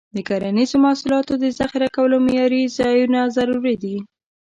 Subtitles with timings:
[0.15, 3.95] د کرنیزو محصولاتو د ذخیره کولو معیاري ځایونه ضروري دي.